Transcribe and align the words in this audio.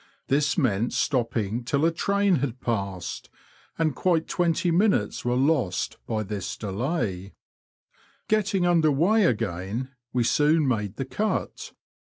This 0.29 0.57
meant 0.57 0.93
stopping 0.93 1.63
till 1.63 1.81
the 1.81 1.91
train 1.91 2.37
had 2.37 2.59
passed, 2.59 3.29
and 3.77 3.95
quits 3.95 4.33
twenty 4.33 4.71
minutes 4.71 5.23
were 5.23 5.35
lost 5.35 5.97
by 6.07 6.23
this 6.23 6.57
delay. 6.57 7.33
Getting 8.27 8.65
under 8.65 8.91
weigh 8.91 9.25
again, 9.25 9.89
we 10.11 10.23
soon 10.23 10.67
made 10.67 10.95
the 10.95 11.05
Cut. 11.05 11.73